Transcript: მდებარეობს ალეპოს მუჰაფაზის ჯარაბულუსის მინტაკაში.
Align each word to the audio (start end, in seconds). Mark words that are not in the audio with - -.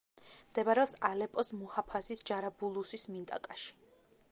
მდებარეობს 0.51 0.95
ალეპოს 1.09 1.51
მუჰაფაზის 1.59 2.25
ჯარაბულუსის 2.31 3.07
მინტაკაში. 3.13 3.71